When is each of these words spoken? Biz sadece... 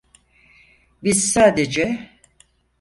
Biz 1.03 1.31
sadece... 1.33 2.09